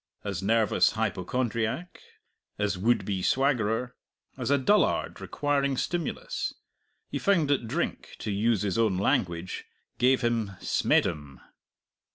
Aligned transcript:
As 0.23 0.41
nervous 0.41 0.93
hypochondriac, 0.93 2.01
as 2.57 2.75
would 2.75 3.05
be 3.05 3.21
swaggerer, 3.21 3.93
as 4.35 4.49
a 4.49 4.57
dullard 4.57 5.21
requiring 5.21 5.77
stimulus, 5.77 6.55
he 7.11 7.19
found 7.19 7.47
that 7.51 7.67
drink, 7.67 8.15
to 8.17 8.31
use 8.31 8.63
his 8.63 8.79
own 8.79 8.97
language, 8.97 9.65
gave 9.99 10.21
him 10.21 10.53
"smeddum." 10.59 11.37